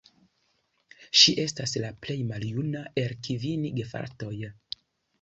[1.21, 4.37] Ŝi estas la plej maljuna el kvin gefratoj.